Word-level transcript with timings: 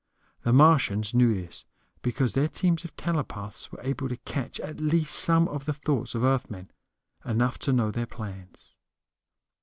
The 0.41 0.51
Martians 0.51 1.13
knew 1.13 1.35
this, 1.35 1.63
because 2.01 2.33
their 2.33 2.47
teams 2.47 2.83
of 2.83 2.95
telepaths 2.95 3.71
were 3.71 3.79
able 3.83 4.09
to 4.09 4.17
catch 4.17 4.59
at 4.59 4.79
least 4.79 5.13
some 5.13 5.47
of 5.47 5.65
the 5.65 5.73
thoughts 5.75 6.15
of 6.15 6.23
Earthmen, 6.23 6.71
enough 7.23 7.59
to 7.59 7.71
know 7.71 7.91
their 7.91 8.07
plans. 8.07 8.77